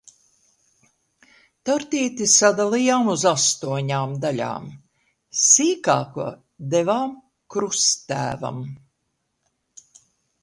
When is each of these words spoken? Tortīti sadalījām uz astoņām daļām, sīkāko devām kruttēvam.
Tortīti 1.69 2.27
sadalījām 2.35 3.11
uz 3.13 3.25
astoņām 3.31 4.15
daļām, 4.23 4.65
sīkāko 5.41 6.27
devām 6.77 7.15
kruttēvam. 7.57 8.59